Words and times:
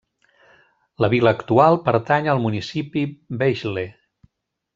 La 1.05 1.09
vila 1.15 1.33
actual 1.37 1.77
pertany 1.89 2.31
al 2.33 2.41
municipi 2.47 3.05
Vejle. 3.45 3.87